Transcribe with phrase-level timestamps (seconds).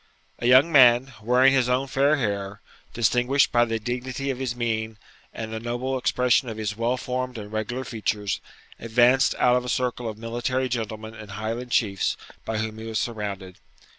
[0.39, 2.59] A young man, wearing his own fair hair,
[2.91, 4.97] distinguished by the dignity of his mien
[5.31, 8.41] and the noble expression of his well formed and regular features,
[8.79, 12.97] advanced out of a circle of military gentlemen and Highland chiefs by whom he was
[12.97, 13.59] surrounded.